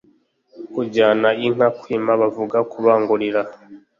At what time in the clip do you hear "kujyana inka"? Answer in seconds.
0.73-1.67